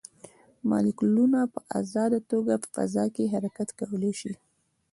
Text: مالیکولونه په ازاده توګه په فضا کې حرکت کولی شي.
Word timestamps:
مالیکولونه 0.69 1.39
په 1.53 1.59
ازاده 1.79 2.19
توګه 2.31 2.53
په 2.61 2.67
فضا 2.75 3.05
کې 3.15 3.31
حرکت 3.33 3.69
کولی 3.79 4.13
شي. 4.19 4.33